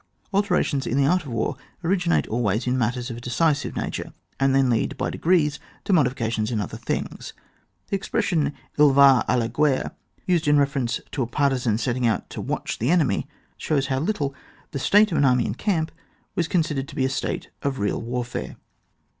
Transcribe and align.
Alterations 0.33 0.87
in 0.87 0.97
the 0.97 1.05
art 1.05 1.27
of 1.27 1.31
war 1.31 1.57
originate 1.83 2.25
always 2.25 2.65
in 2.65 2.75
matters 2.75 3.11
of 3.11 3.17
a 3.17 3.21
decisive 3.21 3.75
nature, 3.75 4.13
and 4.39 4.55
then 4.55 4.67
lead 4.67 4.97
by 4.97 5.11
degrees 5.11 5.59
to 5.83 5.93
modifications 5.93 6.49
in 6.49 6.59
other 6.59 6.75
things. 6.77 7.33
The 7.89 7.97
expression 7.97 8.51
tl 8.79 8.95
va 8.95 9.23
d 9.29 9.35
la 9.39 9.47
gHerrtf 9.47 9.91
used 10.25 10.47
in 10.47 10.57
reference 10.57 11.01
to 11.11 11.21
a 11.21 11.27
partisan 11.27 11.77
setting 11.77 12.07
out 12.07 12.31
to 12.31 12.41
watch 12.41 12.79
the 12.79 12.89
enemy, 12.89 13.27
shows 13.57 13.85
how 13.93 13.99
little 13.99 14.33
the 14.71 14.79
state 14.79 15.11
of 15.11 15.19
an 15.19 15.23
army 15.25 15.45
in 15.45 15.53
camp 15.53 15.91
was 16.33 16.47
con 16.47 16.63
sidered 16.63 16.87
to 16.87 16.95
be 16.95 17.05
a 17.05 17.07
state 17.09 17.51
of 17.61 17.77
real 17.77 18.01
warfare. 18.01 18.55